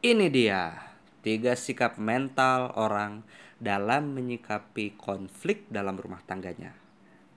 Ini 0.00 0.32
dia 0.32 0.80
tiga 1.20 1.52
sikap 1.52 2.00
mental 2.00 2.72
orang 2.72 3.20
dalam 3.60 4.16
menyikapi 4.16 4.96
konflik 4.96 5.68
dalam 5.68 6.00
rumah 6.00 6.24
tangganya. 6.24 6.72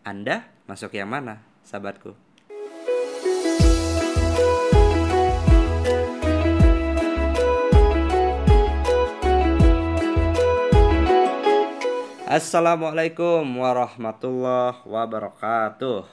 Anda 0.08 0.48
masuk 0.64 0.96
yang 0.96 1.12
mana, 1.12 1.44
sahabatku? 1.68 2.16
Assalamualaikum 12.32 13.44
warahmatullahi 13.60 14.88
wabarakatuh. 14.88 16.08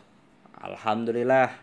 Alhamdulillah 0.58 1.54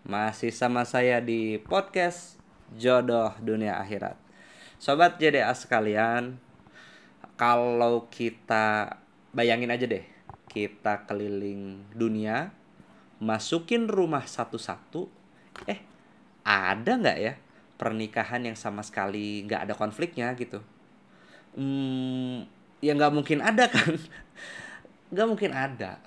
masih 0.00 0.48
sama 0.48 0.88
saya 0.88 1.20
di 1.20 1.60
podcast 1.60 2.40
Jodoh 2.72 3.36
Dunia 3.36 3.76
Akhirat. 3.76 4.29
Sobat 4.80 5.20
JDA 5.20 5.52
sekalian, 5.52 6.40
kalau 7.36 8.08
kita 8.08 8.96
bayangin 9.28 9.68
aja 9.68 9.84
deh, 9.84 10.08
kita 10.48 11.04
keliling 11.04 11.84
dunia, 11.92 12.48
masukin 13.20 13.92
rumah 13.92 14.24
satu-satu, 14.24 15.04
eh 15.68 15.84
ada 16.48 16.96
nggak 16.96 17.18
ya 17.20 17.36
pernikahan 17.76 18.40
yang 18.48 18.56
sama 18.56 18.80
sekali 18.80 19.44
nggak 19.44 19.68
ada 19.68 19.74
konfliknya 19.76 20.32
gitu? 20.32 20.64
Hmm, 21.52 22.48
ya 22.80 22.96
nggak 22.96 23.12
mungkin 23.12 23.44
ada 23.44 23.68
kan? 23.68 24.00
Nggak 25.12 25.28
mungkin 25.28 25.52
ada. 25.52 26.00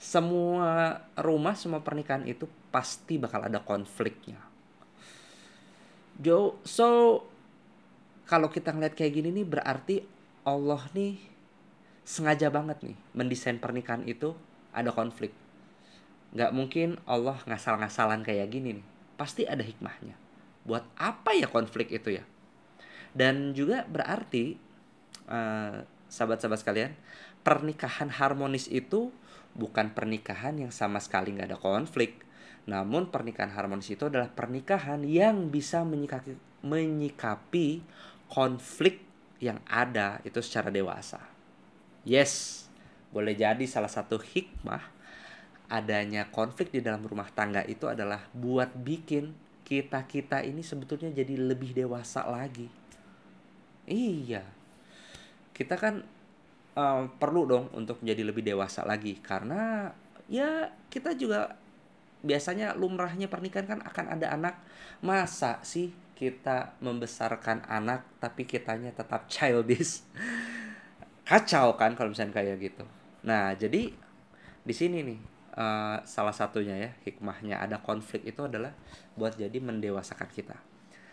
Semua 0.00 1.02
rumah, 1.18 1.58
semua 1.58 1.84
pernikahan 1.84 2.22
itu 2.24 2.48
pasti 2.70 3.18
bakal 3.18 3.44
ada 3.44 3.58
konfliknya. 3.60 4.38
Jo, 6.22 6.62
so 6.62 7.18
kalau 8.28 8.52
kita 8.52 8.76
ngeliat 8.76 8.92
kayak 8.92 9.12
gini 9.16 9.32
nih 9.32 9.46
berarti 9.48 10.04
Allah 10.44 10.84
nih 10.92 11.16
sengaja 12.04 12.52
banget 12.52 12.84
nih 12.84 12.96
mendesain 13.16 13.56
pernikahan 13.56 14.04
itu 14.04 14.36
ada 14.70 14.92
konflik. 14.92 15.32
Nggak 16.36 16.52
mungkin 16.52 17.00
Allah 17.08 17.40
ngasal-ngasalan 17.48 18.20
kayak 18.20 18.52
gini 18.52 18.80
nih. 18.80 18.86
Pasti 19.16 19.48
ada 19.48 19.64
hikmahnya. 19.64 20.12
Buat 20.68 20.84
apa 21.00 21.32
ya 21.32 21.48
konflik 21.48 21.88
itu 21.88 22.20
ya? 22.20 22.24
Dan 23.16 23.56
juga 23.56 23.88
berarti 23.88 24.60
uh, 25.26 25.80
sahabat-sahabat 26.12 26.60
sekalian, 26.60 26.92
pernikahan 27.40 28.12
harmonis 28.12 28.68
itu 28.68 29.08
bukan 29.56 29.96
pernikahan 29.96 30.60
yang 30.60 30.70
sama 30.70 31.00
sekali 31.00 31.32
nggak 31.32 31.48
ada 31.56 31.58
konflik. 31.58 32.20
Namun 32.68 33.08
pernikahan 33.08 33.56
harmonis 33.56 33.88
itu 33.88 34.12
adalah 34.12 34.28
pernikahan 34.28 35.00
yang 35.08 35.48
bisa 35.48 35.80
menyikapi 36.60 37.80
konflik 38.28 39.02
yang 39.40 39.58
ada 39.66 40.20
itu 40.22 40.38
secara 40.44 40.68
dewasa. 40.68 41.20
Yes, 42.04 42.64
boleh 43.12 43.34
jadi 43.34 43.64
salah 43.64 43.90
satu 43.90 44.20
hikmah 44.20 44.96
adanya 45.68 46.28
konflik 46.32 46.72
di 46.72 46.80
dalam 46.80 47.04
rumah 47.04 47.28
tangga 47.28 47.60
itu 47.68 47.84
adalah 47.84 48.24
buat 48.32 48.72
bikin 48.72 49.36
kita-kita 49.68 50.40
ini 50.40 50.64
sebetulnya 50.64 51.12
jadi 51.12 51.36
lebih 51.36 51.76
dewasa 51.76 52.24
lagi. 52.24 52.72
Iya. 53.84 54.44
Kita 55.52 55.76
kan 55.76 56.00
um, 56.72 57.02
perlu 57.20 57.44
dong 57.44 57.66
untuk 57.76 58.00
menjadi 58.00 58.22
lebih 58.24 58.44
dewasa 58.44 58.88
lagi 58.88 59.20
karena 59.20 59.92
ya 60.28 60.72
kita 60.88 61.12
juga 61.12 61.56
biasanya 62.24 62.72
lumrahnya 62.74 63.28
pernikahan 63.28 63.68
kan 63.68 63.80
akan 63.84 64.06
ada 64.16 64.32
anak. 64.32 64.56
Masa 65.04 65.60
sih 65.60 65.92
kita 66.18 66.74
membesarkan 66.82 67.62
anak 67.70 68.02
tapi 68.18 68.42
kitanya 68.42 68.90
tetap 68.90 69.30
childish. 69.30 70.02
Kacau 71.22 71.78
kan 71.78 71.94
kalau 71.94 72.10
misalnya 72.10 72.34
kayak 72.34 72.58
gitu. 72.58 72.82
Nah 73.22 73.54
jadi 73.54 73.94
di 74.66 74.74
sini 74.74 75.06
nih 75.06 75.20
uh, 75.54 76.02
salah 76.02 76.34
satunya 76.34 76.74
ya 76.74 76.90
hikmahnya 77.06 77.62
ada 77.62 77.78
konflik 77.78 78.26
itu 78.26 78.50
adalah 78.50 78.74
buat 79.14 79.38
jadi 79.38 79.54
mendewasakan 79.62 80.26
kita. 80.34 80.58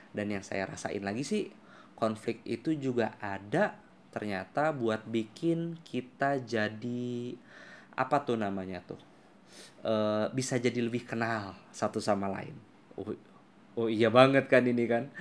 Dan 0.10 0.34
yang 0.34 0.42
saya 0.42 0.66
rasain 0.66 1.06
lagi 1.06 1.22
sih 1.22 1.54
konflik 1.94 2.42
itu 2.42 2.74
juga 2.74 3.14
ada 3.22 3.78
ternyata 4.10 4.74
buat 4.74 5.06
bikin 5.06 5.78
kita 5.86 6.42
jadi 6.42 7.38
apa 7.94 8.26
tuh 8.26 8.42
namanya 8.42 8.82
tuh? 8.82 8.98
Uh, 9.86 10.34
bisa 10.34 10.58
jadi 10.58 10.82
lebih 10.82 11.06
kenal 11.06 11.54
satu 11.70 12.02
sama 12.02 12.26
lain 12.26 12.58
oh 13.76 13.88
iya 13.92 14.10
banget 14.10 14.48
kan 14.48 14.64
ini 14.66 14.88
kan. 14.88 15.12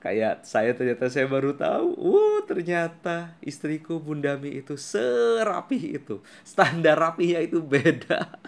Kayak 0.00 0.48
saya 0.48 0.72
ternyata 0.72 1.12
saya 1.12 1.28
baru 1.28 1.52
tahu 1.52 1.92
uh 1.92 2.40
ternyata 2.48 3.36
istriku 3.44 4.00
Bundami 4.00 4.56
itu 4.56 4.72
serapi 4.80 6.00
itu. 6.00 6.24
Standar 6.40 6.96
rapinya 6.96 7.36
itu 7.36 7.60
beda. 7.60 8.40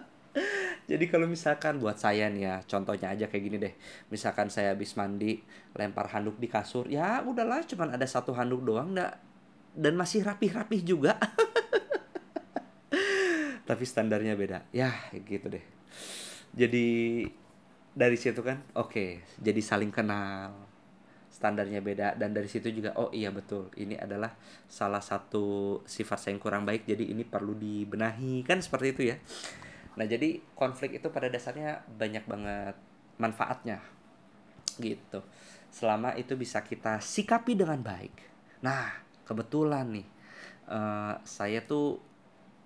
Jadi 0.90 1.04
kalau 1.06 1.28
misalkan 1.28 1.78
buat 1.78 2.00
saya 2.00 2.26
nih 2.32 2.42
ya 2.48 2.54
contohnya 2.64 3.12
aja 3.12 3.28
kayak 3.28 3.44
gini 3.44 3.56
deh. 3.60 3.74
Misalkan 4.08 4.48
saya 4.48 4.72
habis 4.72 4.96
mandi 4.96 5.44
lempar 5.76 6.08
handuk 6.16 6.40
di 6.40 6.48
kasur 6.48 6.88
ya 6.88 7.20
udahlah 7.22 7.62
cuman 7.68 7.94
ada 7.94 8.06
satu 8.08 8.34
handuk 8.34 8.64
doang 8.64 8.96
ndak 8.96 9.20
dan 9.76 9.94
masih 9.94 10.24
rapih-rapih 10.24 10.80
juga. 10.82 11.14
Tapi 13.68 13.84
standarnya 13.84 14.34
beda. 14.34 14.66
Ya 14.72 14.90
gitu 15.12 15.46
deh. 15.46 15.64
Jadi 16.56 16.88
dari 17.90 18.14
situ 18.14 18.40
kan 18.46 18.62
oke 18.78 18.90
okay, 18.90 19.10
jadi 19.40 19.60
saling 19.60 19.90
kenal. 19.90 20.68
Standarnya 21.30 21.78
beda 21.80 22.18
dan 22.18 22.34
dari 22.34 22.50
situ 22.50 22.68
juga 22.74 22.90
oh 22.98 23.08
iya 23.14 23.30
betul 23.30 23.70
ini 23.78 23.94
adalah 23.94 24.34
salah 24.66 25.00
satu 25.00 25.78
sifat 25.86 26.18
saya 26.18 26.30
yang 26.36 26.42
kurang 26.42 26.66
baik 26.66 26.84
jadi 26.84 27.06
ini 27.06 27.22
perlu 27.22 27.54
dibenahi. 27.54 28.42
Kan 28.42 28.60
seperti 28.60 28.86
itu 28.92 29.02
ya. 29.14 29.16
Nah 29.96 30.04
jadi 30.04 30.42
konflik 30.58 30.98
itu 31.00 31.08
pada 31.08 31.30
dasarnya 31.30 31.86
banyak 31.86 32.24
banget 32.26 32.76
manfaatnya 33.16 33.78
gitu. 34.82 35.22
Selama 35.70 36.18
itu 36.18 36.34
bisa 36.34 36.66
kita 36.66 36.98
sikapi 36.98 37.54
dengan 37.54 37.78
baik. 37.78 38.14
Nah 38.66 38.90
kebetulan 39.22 39.86
nih 39.86 40.06
uh, 40.66 41.14
saya 41.22 41.62
tuh 41.62 42.02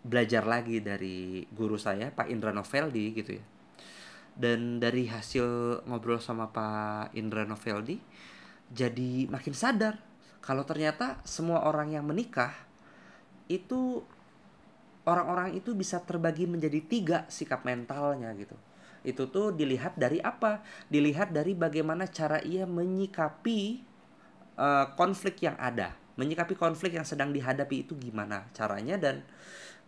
belajar 0.04 0.44
lagi 0.44 0.80
dari 0.84 1.44
guru 1.52 1.76
saya 1.80 2.12
Pak 2.12 2.28
Indra 2.28 2.52
Noveldi 2.52 3.06
gitu 3.16 3.40
ya 3.40 3.44
dan 4.34 4.82
dari 4.82 5.06
hasil 5.06 5.80
ngobrol 5.86 6.18
sama 6.18 6.50
Pak 6.50 7.14
Indra 7.14 7.46
Noveldi 7.46 7.98
jadi 8.74 9.30
makin 9.30 9.54
sadar 9.54 10.00
kalau 10.44 10.66
ternyata 10.68 11.24
semua 11.24 11.64
orang 11.64 11.94
yang 11.96 12.04
menikah 12.04 12.52
itu 13.48 14.04
orang-orang 15.04 15.56
itu 15.56 15.76
bisa 15.76 16.00
terbagi 16.00 16.48
menjadi 16.48 16.80
tiga 16.84 17.18
sikap 17.28 17.64
mentalnya 17.64 18.32
gitu. 18.36 18.56
Itu 19.04 19.28
tuh 19.28 19.52
dilihat 19.52 20.00
dari 20.00 20.20
apa? 20.20 20.64
Dilihat 20.88 21.32
dari 21.32 21.52
bagaimana 21.52 22.08
cara 22.08 22.40
ia 22.40 22.64
menyikapi 22.64 23.84
uh, 24.56 24.96
konflik 24.96 25.44
yang 25.44 25.56
ada. 25.60 25.92
Menyikapi 26.16 26.56
konflik 26.56 26.96
yang 26.96 27.04
sedang 27.04 27.34
dihadapi 27.34 27.84
itu 27.84 27.92
gimana 28.00 28.48
caranya 28.56 28.96
dan 28.96 29.20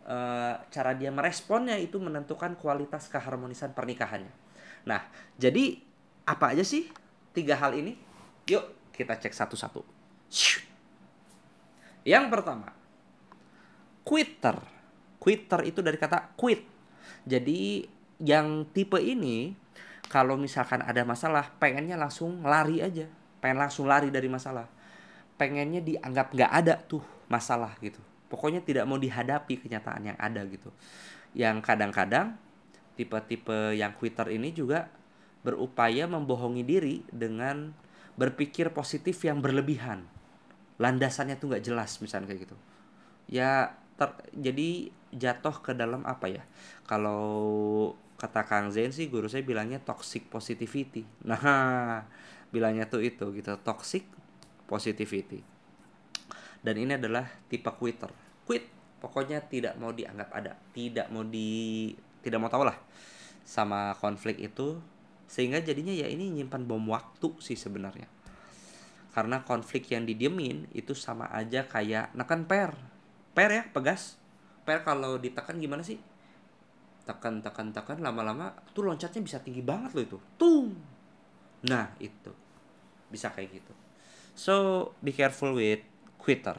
uh, 0.06 0.54
cara 0.70 0.94
dia 0.94 1.10
meresponnya 1.10 1.76
itu 1.76 1.98
menentukan 1.98 2.54
kualitas 2.56 3.10
keharmonisan 3.10 3.74
pernikahannya. 3.74 4.30
Nah, 4.86 5.02
jadi 5.36 5.82
apa 6.26 6.54
aja 6.54 6.62
sih 6.62 6.88
tiga 7.34 7.58
hal 7.58 7.74
ini? 7.74 7.98
Yuk 8.46 8.94
kita 8.94 9.18
cek 9.18 9.34
satu-satu. 9.34 9.82
Yang 12.06 12.24
pertama, 12.30 12.70
quitter. 14.06 14.56
Quitter 15.18 15.60
itu 15.66 15.82
dari 15.82 15.98
kata 15.98 16.38
quit. 16.38 16.62
Jadi 17.26 17.82
yang 18.22 18.62
tipe 18.70 18.96
ini 19.02 19.58
kalau 20.06 20.38
misalkan 20.38 20.86
ada 20.86 21.02
masalah 21.02 21.50
pengennya 21.58 21.98
langsung 21.98 22.46
lari 22.46 22.78
aja, 22.78 23.10
pengen 23.42 23.58
langsung 23.66 23.90
lari 23.90 24.14
dari 24.14 24.30
masalah. 24.30 24.70
Pengennya 25.34 25.82
dianggap 25.82 26.30
nggak 26.30 26.52
ada 26.54 26.78
tuh 26.78 27.02
masalah 27.26 27.74
gitu 27.82 27.98
pokoknya 28.26 28.62
tidak 28.62 28.84
mau 28.86 28.98
dihadapi 28.98 29.66
kenyataan 29.66 30.14
yang 30.14 30.18
ada 30.18 30.42
gitu. 30.46 30.70
Yang 31.36 31.62
kadang-kadang 31.62 32.34
tipe-tipe 32.96 33.76
yang 33.76 33.92
quitter 33.94 34.32
ini 34.32 34.50
juga 34.50 34.88
berupaya 35.44 36.10
membohongi 36.10 36.64
diri 36.66 36.96
dengan 37.12 37.70
berpikir 38.18 38.72
positif 38.74 39.20
yang 39.22 39.38
berlebihan. 39.44 40.02
Landasannya 40.82 41.38
tuh 41.38 41.54
nggak 41.54 41.64
jelas 41.64 42.00
misalnya 42.02 42.32
kayak 42.32 42.50
gitu. 42.50 42.56
Ya 43.30 43.76
ter, 44.00 44.10
jadi 44.34 44.90
jatuh 45.14 45.62
ke 45.62 45.72
dalam 45.76 46.02
apa 46.02 46.26
ya? 46.26 46.42
Kalau 46.88 47.94
kata 48.16 48.48
Kang 48.48 48.72
Zen 48.72 48.90
sih 48.90 49.12
guru 49.12 49.28
saya 49.28 49.44
bilangnya 49.44 49.78
toxic 49.78 50.26
positivity. 50.32 51.04
Nah 51.28 52.04
bilangnya 52.50 52.88
tuh 52.88 53.02
itu 53.02 53.26
gitu 53.34 53.58
toxic 53.60 54.06
positivity 54.70 55.55
dan 56.66 56.74
ini 56.82 56.98
adalah 56.98 57.22
tipe 57.46 57.70
quitter. 57.78 58.10
Quit 58.42 58.66
pokoknya 58.98 59.38
tidak 59.46 59.78
mau 59.78 59.94
dianggap 59.94 60.34
ada. 60.34 60.58
Tidak 60.74 61.14
mau 61.14 61.22
di 61.22 61.94
tidak 62.26 62.42
mau 62.42 62.50
tahu 62.50 62.66
lah 62.66 62.74
sama 63.46 63.94
konflik 64.02 64.42
itu. 64.42 64.82
Sehingga 65.30 65.62
jadinya 65.62 65.94
ya 65.94 66.10
ini 66.10 66.26
nyimpan 66.34 66.66
bom 66.66 66.82
waktu 66.90 67.38
sih 67.38 67.54
sebenarnya. 67.54 68.10
Karena 69.14 69.46
konflik 69.46 69.94
yang 69.94 70.02
didiemin 70.02 70.66
itu 70.74 70.90
sama 70.90 71.30
aja 71.30 71.70
kayak 71.70 72.10
neken 72.18 72.50
per. 72.50 72.74
Per 73.30 73.50
ya 73.54 73.62
pegas. 73.70 74.18
Per 74.66 74.82
kalau 74.82 75.22
ditekan 75.22 75.62
gimana 75.62 75.86
sih? 75.86 76.02
Tekan 77.06 77.46
tekan 77.46 77.70
tekan 77.70 78.02
lama-lama 78.02 78.50
tuh 78.74 78.90
loncatnya 78.90 79.22
bisa 79.22 79.38
tinggi 79.38 79.62
banget 79.62 79.94
loh 79.94 80.02
itu. 80.02 80.18
Tuh 80.34 80.74
nah 81.62 81.94
itu. 82.02 82.34
Bisa 83.06 83.30
kayak 83.30 83.62
gitu. 83.62 83.72
So 84.34 84.54
be 84.98 85.14
careful 85.14 85.54
with 85.54 85.95
quitter 86.26 86.58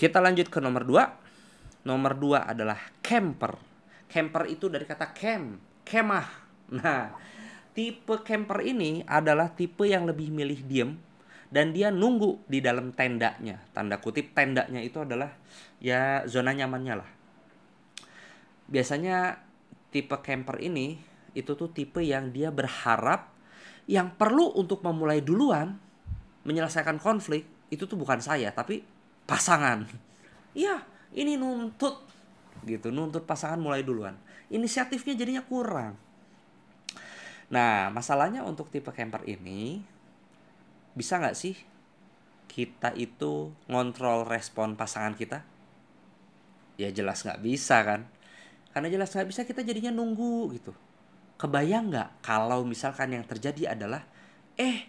kita 0.00 0.16
lanjut 0.16 0.48
ke 0.48 0.64
nomor 0.64 0.88
dua. 0.88 1.12
Nomor 1.84 2.16
dua 2.16 2.48
adalah 2.48 2.80
camper. 3.04 3.60
Camper 4.08 4.48
itu 4.48 4.72
dari 4.72 4.88
kata 4.88 5.12
camp 5.12 5.60
kemah. 5.84 6.28
Nah 6.72 7.12
tipe 7.76 8.24
camper 8.24 8.64
ini 8.64 9.04
adalah 9.04 9.52
tipe 9.52 9.84
yang 9.84 10.08
lebih 10.08 10.32
milih 10.32 10.64
diem 10.64 10.90
dan 11.52 11.76
dia 11.76 11.92
nunggu 11.92 12.48
di 12.48 12.64
dalam 12.64 12.96
tendanya. 12.96 13.60
Tanda 13.76 14.00
kutip 14.00 14.32
tendanya 14.32 14.80
itu 14.80 15.04
adalah 15.04 15.36
ya 15.84 16.24
zona 16.24 16.56
nyamannya 16.56 16.94
lah. 16.96 17.10
Biasanya 18.72 19.36
tipe 19.92 20.16
camper 20.24 20.64
ini 20.64 20.96
itu 21.36 21.52
tuh 21.52 21.68
tipe 21.76 22.00
yang 22.00 22.32
dia 22.32 22.48
berharap 22.48 23.28
yang 23.84 24.16
perlu 24.16 24.48
untuk 24.56 24.80
memulai 24.80 25.20
duluan 25.20 25.76
menyelesaikan 26.44 26.96
konflik 27.00 27.44
itu 27.70 27.86
tuh 27.86 27.98
bukan 27.98 28.18
saya 28.22 28.50
tapi 28.52 28.82
pasangan. 29.24 29.84
Iya, 30.50 30.82
ini 31.14 31.38
nuntut 31.38 32.02
gitu, 32.66 32.90
nuntut 32.90 33.22
pasangan 33.22 33.54
mulai 33.54 33.86
duluan. 33.86 34.18
Inisiatifnya 34.50 35.14
jadinya 35.14 35.46
kurang. 35.46 35.94
Nah, 37.54 37.86
masalahnya 37.94 38.42
untuk 38.42 38.66
tipe 38.66 38.90
camper 38.90 39.22
ini 39.30 39.78
bisa 40.98 41.22
nggak 41.22 41.38
sih 41.38 41.54
kita 42.50 42.98
itu 42.98 43.54
ngontrol 43.70 44.26
respon 44.26 44.74
pasangan 44.74 45.14
kita? 45.14 45.46
Ya 46.82 46.90
jelas 46.90 47.22
nggak 47.22 47.46
bisa 47.46 47.86
kan 47.86 48.10
karena 48.70 48.88
jelas 48.90 49.10
nggak 49.10 49.28
bisa 49.28 49.42
kita 49.42 49.66
jadinya 49.66 49.90
nunggu 49.90 50.54
gitu 50.54 50.72
kebayang 51.40 51.90
nggak 51.90 52.22
kalau 52.22 52.62
misalkan 52.62 53.10
yang 53.10 53.24
terjadi 53.26 53.74
adalah 53.74 54.06
eh 54.54 54.86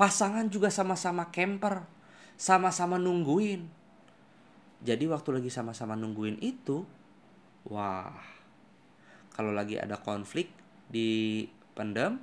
pasangan 0.00 0.48
juga 0.48 0.72
sama-sama 0.72 1.28
camper 1.28 1.84
sama-sama 2.40 2.96
nungguin. 2.96 3.68
Jadi 4.80 5.04
waktu 5.04 5.28
lagi 5.36 5.52
sama-sama 5.52 5.92
nungguin 5.92 6.40
itu 6.40 6.88
wah 7.68 8.16
kalau 9.36 9.52
lagi 9.52 9.76
ada 9.76 10.00
konflik 10.00 10.48
di 10.88 11.44
pendem 11.76 12.16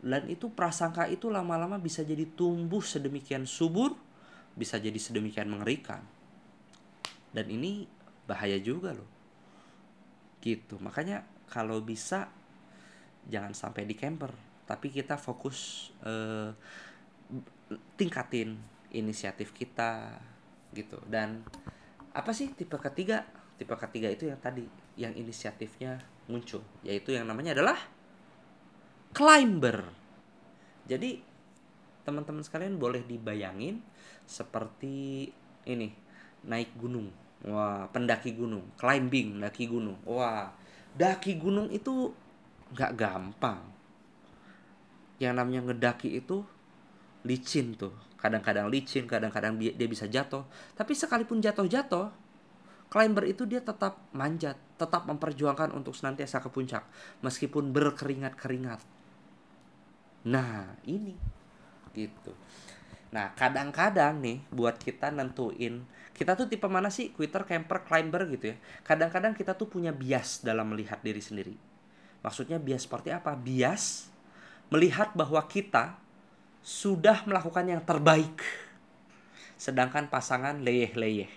dan 0.00 0.24
itu 0.32 0.48
prasangka 0.48 1.04
itu 1.12 1.28
lama-lama 1.28 1.76
bisa 1.76 2.00
jadi 2.00 2.24
tumbuh 2.32 2.80
sedemikian 2.80 3.44
subur 3.44 3.92
bisa 4.56 4.80
jadi 4.80 4.96
sedemikian 4.96 5.52
mengerikan. 5.52 6.00
Dan 7.28 7.52
ini 7.52 7.84
bahaya 8.24 8.56
juga 8.56 8.96
loh. 8.96 9.10
Gitu. 10.40 10.80
Makanya 10.80 11.28
kalau 11.44 11.84
bisa 11.84 12.32
jangan 13.28 13.52
sampai 13.52 13.84
di 13.84 13.92
camper 13.92 14.49
tapi 14.70 14.94
kita 14.94 15.18
fokus 15.18 15.90
eh, 16.06 16.54
tingkatin 17.98 18.54
inisiatif 18.94 19.50
kita 19.50 20.14
gitu 20.70 21.02
dan 21.10 21.42
apa 22.14 22.30
sih 22.30 22.54
tipe 22.54 22.78
ketiga 22.78 23.26
tipe 23.58 23.74
ketiga 23.74 24.06
itu 24.10 24.30
yang 24.30 24.38
tadi 24.38 24.66
yang 24.94 25.14
inisiatifnya 25.18 25.98
muncul 26.30 26.62
yaitu 26.86 27.14
yang 27.14 27.26
namanya 27.26 27.58
adalah 27.58 27.78
climber 29.10 29.90
jadi 30.86 31.18
teman-teman 32.06 32.46
sekalian 32.46 32.78
boleh 32.78 33.02
dibayangin 33.02 33.82
seperti 34.26 35.30
ini 35.66 35.90
naik 36.46 36.70
gunung 36.78 37.10
Wah, 37.40 37.88
pendaki 37.88 38.36
gunung, 38.36 38.68
climbing, 38.76 39.40
daki 39.40 39.64
gunung. 39.64 39.96
Wah, 40.04 40.52
daki 40.92 41.40
gunung 41.40 41.72
itu 41.72 42.12
nggak 42.76 42.92
gampang. 43.00 43.64
Yang 45.20 45.34
namanya 45.36 45.60
ngedaki 45.70 46.16
itu 46.16 46.42
licin 47.28 47.76
tuh. 47.76 47.92
Kadang-kadang 48.16 48.72
licin, 48.72 49.04
kadang-kadang 49.04 49.56
dia, 49.60 49.72
bisa 49.88 50.08
jatuh. 50.08 50.44
Tapi 50.76 50.92
sekalipun 50.96 51.40
jatuh-jatuh, 51.40 52.12
climber 52.88 53.24
itu 53.28 53.44
dia 53.44 53.60
tetap 53.60 54.00
manjat, 54.16 54.56
tetap 54.76 55.04
memperjuangkan 55.04 55.72
untuk 55.76 55.92
senantiasa 55.92 56.40
ke 56.40 56.48
puncak. 56.48 56.84
Meskipun 57.20 57.72
berkeringat-keringat. 57.72 58.80
Nah, 60.28 60.76
ini. 60.88 61.16
Gitu. 61.92 62.32
Nah, 63.12 63.32
kadang-kadang 63.36 64.20
nih 64.20 64.40
buat 64.52 64.80
kita 64.80 65.12
nentuin 65.12 65.84
kita 66.20 66.36
tuh 66.36 66.52
tipe 66.52 66.68
mana 66.68 66.92
sih 66.92 67.16
quitter, 67.16 67.48
camper, 67.48 67.80
climber 67.88 68.28
gitu 68.28 68.52
ya. 68.52 68.56
Kadang-kadang 68.84 69.32
kita 69.32 69.56
tuh 69.56 69.72
punya 69.72 69.88
bias 69.88 70.44
dalam 70.44 70.68
melihat 70.68 71.00
diri 71.00 71.24
sendiri. 71.24 71.56
Maksudnya 72.20 72.60
bias 72.60 72.84
seperti 72.84 73.08
apa? 73.08 73.32
Bias 73.32 74.09
melihat 74.70 75.12
bahwa 75.18 75.42
kita 75.50 75.98
sudah 76.62 77.26
melakukan 77.26 77.66
yang 77.66 77.82
terbaik. 77.82 78.40
Sedangkan 79.60 80.08
pasangan 80.08 80.62
leyeh-leyeh. 80.62 81.28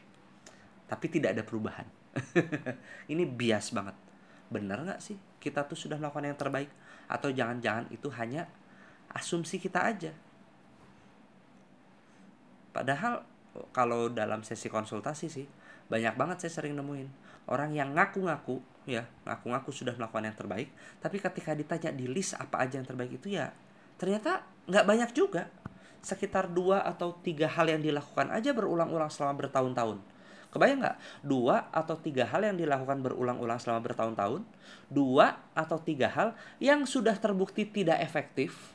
Tapi 0.88 1.06
tidak 1.10 1.36
ada 1.36 1.44
perubahan. 1.44 1.88
Ini 3.12 3.26
bias 3.26 3.74
banget. 3.74 3.98
Bener 4.54 4.78
nggak 4.86 5.02
sih 5.02 5.18
kita 5.44 5.68
tuh 5.68 5.76
sudah 5.76 6.00
melakukan 6.00 6.30
yang 6.32 6.40
terbaik? 6.40 6.72
Atau 7.12 7.36
jangan-jangan 7.36 7.92
itu 7.92 8.08
hanya 8.16 8.48
asumsi 9.12 9.60
kita 9.60 9.84
aja? 9.84 10.16
Padahal 12.72 13.28
kalau 13.76 14.08
dalam 14.08 14.42
sesi 14.42 14.72
konsultasi 14.72 15.28
sih 15.28 15.46
banyak 15.94 16.18
banget 16.18 16.38
saya 16.42 16.52
sering 16.58 16.74
nemuin. 16.74 17.06
Orang 17.46 17.78
yang 17.78 17.94
ngaku-ngaku 17.94 18.58
ya 18.90 19.06
ngaku-ngaku 19.30 19.70
sudah 19.70 19.94
melakukan 19.96 20.28
yang 20.28 20.36
terbaik 20.36 20.68
tapi 21.00 21.22
ketika 21.22 21.56
ditanya 21.56 21.96
di 21.96 22.04
list 22.12 22.36
apa 22.36 22.68
aja 22.68 22.82
yang 22.82 22.84
terbaik 22.84 23.16
itu 23.16 23.38
ya 23.38 23.54
ternyata 24.02 24.42
nggak 24.66 24.86
banyak 24.90 25.10
juga. 25.14 25.54
Sekitar 26.04 26.52
dua 26.52 26.84
atau 26.84 27.16
tiga 27.22 27.48
hal 27.48 27.70
yang 27.70 27.80
dilakukan 27.80 28.34
aja 28.34 28.52
berulang-ulang 28.52 29.08
selama 29.08 29.40
bertahun-tahun. 29.46 30.04
Kebayang 30.52 30.84
nggak? 30.84 30.98
Dua 31.24 31.72
atau 31.72 31.96
tiga 31.96 32.28
hal 32.28 32.44
yang 32.44 32.58
dilakukan 32.60 33.00
berulang-ulang 33.00 33.62
selama 33.62 33.86
bertahun-tahun 33.86 34.44
dua 34.94 35.42
atau 35.58 35.82
tiga 35.82 36.10
hal 36.14 36.38
yang 36.62 36.86
sudah 36.86 37.18
terbukti 37.18 37.66
tidak 37.66 38.00
efektif 38.02 38.74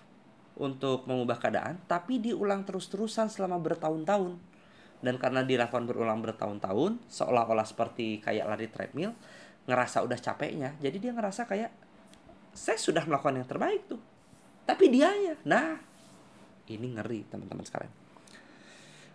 untuk 0.58 1.06
mengubah 1.06 1.38
keadaan 1.38 1.78
tapi 1.86 2.18
diulang 2.18 2.66
terus-terusan 2.66 3.30
selama 3.30 3.62
bertahun-tahun 3.62 4.34
dan 4.98 5.14
karena 5.16 5.46
dilakukan 5.46 5.86
berulang 5.86 6.18
bertahun-tahun 6.18 6.98
seolah-olah 7.06 7.66
seperti 7.66 8.18
kayak 8.18 8.50
lari 8.50 8.66
treadmill 8.66 9.14
ngerasa 9.68 10.02
udah 10.02 10.18
capeknya. 10.18 10.74
Jadi 10.82 10.96
dia 10.98 11.12
ngerasa 11.14 11.46
kayak 11.46 11.70
saya 12.50 12.78
sudah 12.80 13.06
melakukan 13.06 13.38
yang 13.38 13.48
terbaik 13.48 13.86
tuh. 13.86 14.00
Tapi 14.66 14.84
dia 14.90 15.12
ya 15.14 15.34
nah 15.46 15.78
ini 16.68 16.86
ngeri 16.98 17.24
teman-teman 17.30 17.64
sekalian. 17.64 17.94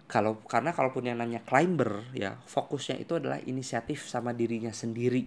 Kalau 0.08 0.40
karena 0.46 0.72
kalaupun 0.72 1.10
yang 1.10 1.18
namanya 1.20 1.42
climber 1.42 2.06
ya 2.14 2.38
fokusnya 2.46 3.02
itu 3.02 3.18
adalah 3.18 3.42
inisiatif 3.44 4.06
sama 4.08 4.32
dirinya 4.32 4.72
sendiri. 4.72 5.26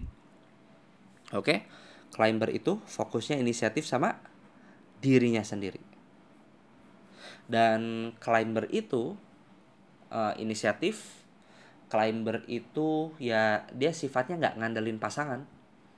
Oke? 1.35 1.67
Climber 2.07 2.49
itu 2.55 2.79
fokusnya 2.87 3.37
inisiatif 3.43 3.83
sama 3.83 4.15
dirinya 5.03 5.43
sendiri. 5.43 5.83
Dan 7.47 8.11
climber 8.19 8.71
itu 8.71 9.19
uh, 10.11 10.33
inisiatif. 10.39 11.23
Climber 11.87 12.43
itu 12.51 13.15
ya 13.15 13.63
dia 13.71 13.95
sifatnya 13.95 14.35
nggak 14.35 14.55
ngandelin 14.59 14.99
pasangan. 14.99 15.47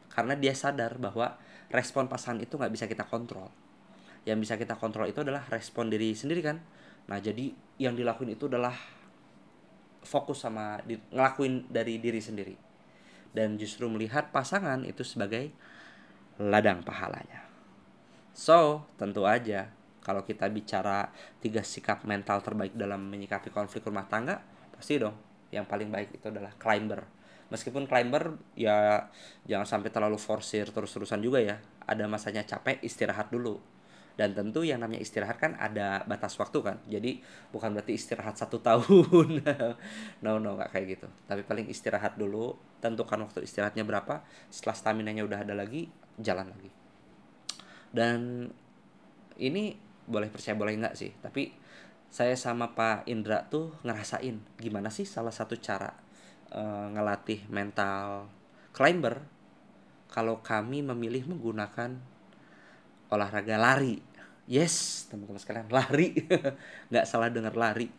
Karena 0.09 0.37
dia 0.37 0.53
sadar 0.53 1.01
bahwa 1.01 1.37
respon 1.73 2.05
pasangan 2.05 2.41
itu 2.41 2.57
nggak 2.57 2.73
bisa 2.73 2.85
kita 2.85 3.09
kontrol. 3.09 3.49
Yang 4.25 4.37
bisa 4.45 4.53
kita 4.57 4.77
kontrol 4.77 5.09
itu 5.09 5.25
adalah 5.25 5.45
respon 5.49 5.89
diri 5.89 6.13
sendiri 6.13 6.45
kan. 6.45 6.61
Nah 7.09 7.17
jadi 7.17 7.49
yang 7.81 7.97
dilakuin 7.97 8.37
itu 8.37 8.45
adalah 8.45 8.75
fokus 10.05 10.45
sama 10.45 10.77
di, 10.85 10.97
ngelakuin 11.09 11.73
dari 11.73 11.97
diri 11.97 12.21
sendiri. 12.21 12.55
Dan 13.33 13.57
justru 13.57 13.89
melihat 13.89 14.29
pasangan 14.29 14.85
itu 14.85 15.01
sebagai 15.01 15.49
ladang 16.37 16.85
pahalanya. 16.85 17.49
So 18.37 18.85
tentu 19.01 19.25
aja 19.25 19.73
kalau 20.09 20.25
kita 20.25 20.49
bicara 20.49 21.05
tiga 21.37 21.61
sikap 21.61 22.01
mental 22.01 22.41
terbaik 22.41 22.73
dalam 22.73 23.05
menyikapi 23.13 23.53
konflik 23.53 23.85
rumah 23.85 24.09
tangga 24.09 24.41
pasti 24.73 24.97
dong. 24.97 25.13
Yang 25.53 25.69
paling 25.69 25.89
baik 25.93 26.17
itu 26.17 26.33
adalah 26.33 26.49
climber. 26.57 27.05
Meskipun 27.53 27.85
climber 27.85 28.33
ya 28.57 29.05
jangan 29.45 29.69
sampai 29.69 29.93
terlalu 29.93 30.17
forsir 30.17 30.65
terus-terusan 30.73 31.21
juga 31.21 31.45
ya. 31.45 31.61
Ada 31.85 32.09
masanya 32.09 32.41
capek 32.41 32.81
istirahat 32.81 33.29
dulu. 33.29 33.61
Dan 34.17 34.33
tentu 34.33 34.65
yang 34.65 34.81
namanya 34.81 35.05
istirahat 35.05 35.37
kan 35.37 35.53
ada 35.61 36.01
batas 36.09 36.33
waktu 36.41 36.57
kan. 36.57 36.81
Jadi 36.89 37.21
bukan 37.53 37.77
berarti 37.77 37.93
istirahat 37.93 38.33
satu 38.33 38.57
tahun. 38.67 39.45
No 40.25 40.41
no 40.41 40.57
nggak 40.57 40.73
kayak 40.73 40.85
gitu. 40.97 41.07
Tapi 41.29 41.45
paling 41.45 41.69
istirahat 41.69 42.17
dulu 42.17 42.57
tentukan 42.81 43.29
waktu 43.29 43.45
istirahatnya 43.45 43.85
berapa 43.85 44.25
setelah 44.49 44.73
stamina 44.73 45.13
nya 45.13 45.21
udah 45.21 45.45
ada 45.45 45.53
lagi 45.53 45.85
jalan 46.17 46.49
lagi. 46.49 46.73
Dan 47.93 48.49
ini 49.39 49.88
boleh 50.09 50.27
percaya 50.33 50.57
boleh 50.57 50.75
enggak 50.75 50.97
sih? 50.97 51.13
Tapi 51.21 51.53
saya 52.09 52.33
sama 52.33 52.73
Pak 52.73 53.05
Indra 53.05 53.45
tuh 53.45 53.77
ngerasain 53.85 54.41
gimana 54.57 54.89
sih 54.89 55.05
salah 55.05 55.29
satu 55.29 55.53
cara 55.61 55.93
uh, 56.49 56.89
ngelatih 56.89 57.45
mental 57.53 58.25
climber 58.73 59.21
kalau 60.09 60.41
kami 60.41 60.81
memilih 60.81 61.29
menggunakan 61.29 62.01
olahraga 63.13 63.61
lari. 63.61 64.01
Yes 64.49 65.05
teman-teman 65.13 65.37
sekalian 65.37 65.69
lari. 65.69 66.17
Nggak 66.89 67.05
salah 67.05 67.29
dengar 67.29 67.53
lari. 67.53 67.93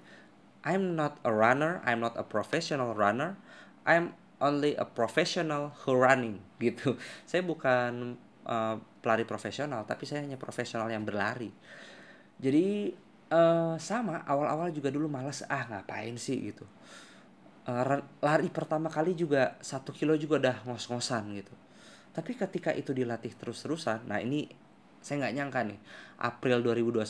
I'm 0.67 0.99
not 0.99 1.23
a 1.23 1.33
runner 1.33 1.79
I'm 1.87 2.03
not 2.03 2.19
a 2.19 2.27
professional 2.27 2.93
runner. 2.99 3.39
I'm 3.87 4.19
only 4.43 4.75
a 4.75 4.85
professional 4.85 5.71
who 5.87 5.95
running 5.95 6.43
gitu. 6.59 6.99
Saya 7.31 7.47
bukan 7.47 8.19
uh, 8.51 8.77
pelari 9.01 9.25
profesional 9.25 9.87
tapi 9.89 10.05
saya 10.05 10.25
hanya 10.25 10.37
profesional 10.37 10.91
yang 10.93 11.09
berlari 11.09 11.49
jadi 12.41 12.97
uh, 13.29 13.77
sama 13.77 14.25
awal-awal 14.25 14.73
juga 14.73 14.89
dulu 14.89 15.07
malas 15.13 15.45
ah 15.47 15.69
ngapain 15.69 16.17
sih? 16.17 16.41
gitu. 16.51 16.65
Uh, 17.69 18.01
lari 18.25 18.49
pertama 18.49 18.89
kali 18.89 19.13
juga 19.13 19.61
satu 19.61 19.93
kilo 19.93 20.17
juga 20.17 20.41
udah 20.41 20.57
ngos-ngosan 20.65 21.37
gitu. 21.37 21.53
Tapi 22.11 22.35
ketika 22.35 22.73
itu 22.73 22.91
dilatih 22.91 23.37
terus-terusan 23.37 24.09
nah 24.09 24.19
ini 24.19 24.49
saya 24.99 25.25
nggak 25.25 25.35
nyangka 25.37 25.61
nih 25.65 25.79
April 26.21 26.59
2021 26.61 27.07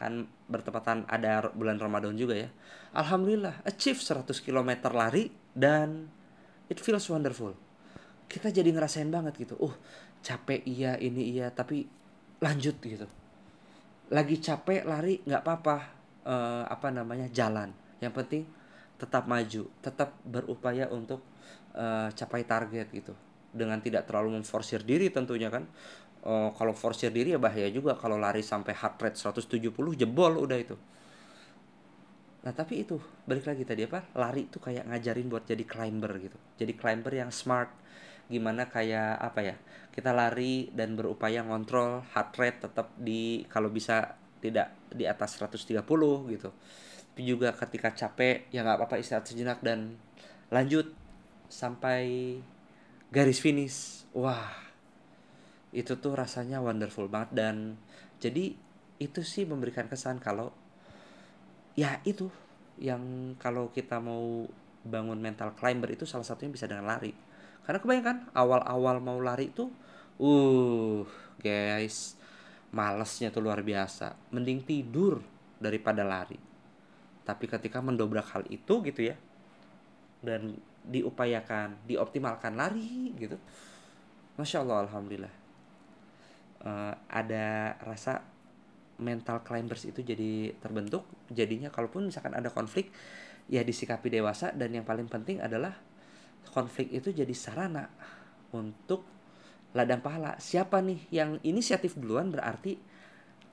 kan 0.00 0.12
bertepatan 0.48 1.04
ada 1.04 1.52
bulan 1.52 1.76
Ramadan 1.76 2.16
juga 2.16 2.34
ya 2.34 2.48
Alhamdulillah 2.96 3.60
achieve 3.66 4.00
100 4.00 4.30
km 4.40 4.70
lari 4.94 5.28
dan 5.52 6.06
it 6.70 6.78
feels 6.78 7.08
wonderful. 7.10 7.56
Kita 8.30 8.54
jadi 8.54 8.70
ngerasain 8.70 9.08
banget 9.10 9.34
gitu 9.40 9.58
uh 9.58 9.74
capek 10.24 10.64
iya 10.64 10.96
ini 10.96 11.36
iya 11.36 11.52
tapi 11.52 11.84
lanjut 12.40 12.80
gitu 12.80 13.04
lagi 14.12 14.36
capek 14.40 14.84
lari 14.84 15.20
nggak 15.24 15.42
apa-apa. 15.44 15.76
Uh, 16.24 16.64
apa 16.68 16.88
namanya? 16.88 17.28
Jalan. 17.28 17.72
Yang 18.00 18.12
penting 18.20 18.42
tetap 18.94 19.26
maju 19.26 19.68
tetap 19.82 20.16
berupaya 20.24 20.88
untuk 20.88 21.20
uh, 21.76 22.08
capai 22.12 22.44
target 22.44 22.88
gitu. 22.92 23.14
Dengan 23.54 23.78
tidak 23.78 24.08
terlalu 24.10 24.40
memforsir 24.40 24.82
diri 24.82 25.08
tentunya 25.08 25.48
kan. 25.48 25.64
Uh, 26.24 26.48
kalau 26.56 26.72
forsir 26.72 27.12
diri 27.12 27.36
ya 27.36 27.40
bahaya 27.40 27.68
juga. 27.68 27.96
Kalau 27.96 28.16
lari 28.16 28.40
sampai 28.40 28.72
heart 28.72 28.96
rate 29.00 29.18
170 29.20 29.72
jebol 29.96 30.32
udah 30.40 30.58
itu. 30.58 30.76
Nah 32.44 32.52
tapi 32.52 32.84
itu 32.84 33.00
balik 33.24 33.48
lagi 33.48 33.64
tadi 33.64 33.88
apa? 33.88 34.04
Lari 34.16 34.52
itu 34.52 34.60
kayak 34.60 34.84
ngajarin 34.88 35.26
buat 35.32 35.44
jadi 35.48 35.64
climber 35.64 36.12
gitu. 36.20 36.38
Jadi 36.60 36.72
climber 36.76 37.12
yang 37.16 37.32
smart 37.32 37.72
gimana 38.28 38.72
kayak 38.72 39.20
apa 39.20 39.40
ya 39.44 39.56
kita 39.94 40.10
lari 40.10 40.72
dan 40.74 40.98
berupaya 40.98 41.44
ngontrol 41.46 42.02
heart 42.12 42.34
rate 42.40 42.58
tetap 42.66 42.90
di 42.98 43.46
kalau 43.46 43.70
bisa 43.70 44.18
tidak 44.42 44.74
di 44.90 45.06
atas 45.06 45.38
130 45.40 45.80
gitu. 46.34 46.50
Tapi 47.14 47.22
juga 47.22 47.54
ketika 47.54 47.94
capek 47.94 48.50
ya 48.50 48.66
nggak 48.66 48.76
apa-apa 48.82 48.98
istirahat 48.98 49.30
sejenak 49.30 49.62
dan 49.62 49.94
lanjut 50.50 50.90
sampai 51.46 52.36
garis 53.14 53.38
finish. 53.38 54.02
Wah 54.12 54.50
itu 55.74 55.98
tuh 55.98 56.14
rasanya 56.14 56.62
wonderful 56.62 57.10
banget 57.10 57.30
dan 57.34 57.56
jadi 58.22 58.54
itu 59.02 59.20
sih 59.26 59.42
memberikan 59.42 59.90
kesan 59.90 60.22
kalau 60.22 60.54
ya 61.74 61.98
itu 62.06 62.30
yang 62.78 63.34
kalau 63.42 63.74
kita 63.74 63.98
mau 63.98 64.46
bangun 64.86 65.18
mental 65.18 65.54
climber 65.58 65.90
itu 65.90 66.06
salah 66.06 66.22
satunya 66.22 66.54
bisa 66.54 66.70
dengan 66.70 66.86
lari 66.86 67.23
karena 67.64 67.78
kebanyakan 67.80 68.16
awal-awal 68.36 69.00
mau 69.00 69.18
lari 69.20 69.48
itu 69.48 69.72
uh 70.20 71.04
guys 71.40 72.14
malesnya 72.74 73.30
tuh 73.30 73.40
luar 73.40 73.62
biasa. 73.62 74.34
Mending 74.34 74.66
tidur 74.66 75.22
daripada 75.62 76.02
lari. 76.02 76.36
Tapi 77.24 77.44
ketika 77.46 77.78
mendobrak 77.78 78.26
hal 78.34 78.42
itu 78.50 78.82
gitu 78.84 79.00
ya 79.00 79.16
dan 80.20 80.58
diupayakan 80.84 81.80
dioptimalkan 81.88 82.60
lari 82.60 83.16
gitu 83.16 83.38
masya 84.36 84.66
allah 84.66 84.84
alhamdulillah. 84.84 85.34
Uh, 86.64 86.92
ada 87.08 87.76
rasa 87.84 88.24
mental 88.98 89.40
climbers 89.46 89.86
itu 89.86 90.02
jadi 90.02 90.52
terbentuk. 90.58 91.06
Jadinya 91.30 91.70
kalaupun 91.70 92.10
misalkan 92.10 92.34
ada 92.34 92.50
konflik 92.50 92.90
ya 93.48 93.60
disikapi 93.62 94.08
dewasa 94.10 94.50
dan 94.52 94.72
yang 94.72 94.84
paling 94.84 95.06
penting 95.06 95.40
adalah 95.40 95.76
konflik 96.52 96.92
itu 96.92 97.14
jadi 97.14 97.32
sarana 97.32 97.88
untuk 98.52 99.06
ladang 99.74 100.04
pahala 100.04 100.38
siapa 100.38 100.78
nih 100.82 101.00
yang 101.10 101.40
inisiatif 101.42 101.98
duluan 101.98 102.30
berarti 102.30 102.78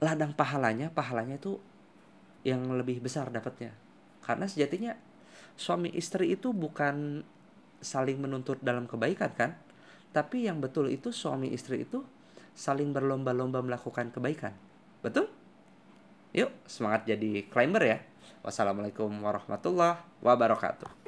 ladang 0.01 0.33
pahalanya 0.37 0.93
pahalanya 0.93 1.37
itu 1.37 1.57
yang 2.45 2.65
lebih 2.73 3.01
besar 3.01 3.29
dapatnya 3.29 3.73
karena 4.21 4.45
sejatinya 4.45 4.93
suami 5.57 5.89
istri 5.93 6.33
itu 6.33 6.53
bukan 6.53 7.25
saling 7.81 8.21
menuntut 8.21 8.61
dalam 8.61 8.85
kebaikan 8.85 9.33
kan 9.33 9.57
tapi 10.11 10.45
yang 10.45 10.59
betul 10.59 10.91
itu 10.91 11.09
suami 11.09 11.49
istri 11.49 11.87
itu 11.87 12.03
saling 12.51 12.91
berlomba-lomba 12.91 13.63
melakukan 13.63 14.11
kebaikan. 14.11 14.51
Betul? 14.99 15.31
Yuk, 16.35 16.51
semangat 16.67 17.07
jadi 17.07 17.47
climber 17.47 17.83
ya. 17.83 17.97
Wassalamualaikum 18.43 19.11
warahmatullahi 19.23 19.99
wabarakatuh. 20.23 21.00